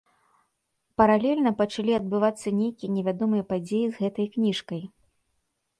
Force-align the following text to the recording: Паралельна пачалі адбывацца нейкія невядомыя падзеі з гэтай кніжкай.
Паралельна 1.01 1.51
пачалі 1.59 1.91
адбывацца 1.99 2.47
нейкія 2.63 2.89
невядомыя 2.97 3.43
падзеі 3.53 3.85
з 3.95 4.03
гэтай 4.03 4.27
кніжкай. 4.39 4.81